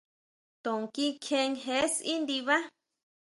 Tjon 0.63 0.83
kikjen, 0.95 1.51
jee 1.63 1.85
tsí 1.93 2.13
ndibá. 2.21 2.57